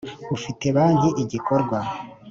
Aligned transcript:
ufite 0.35 0.65
banki 0.75 1.09
igikorwa 1.23 1.77